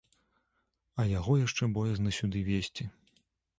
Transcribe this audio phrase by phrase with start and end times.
[1.03, 2.91] А яго яшчэ боязна сюды везці.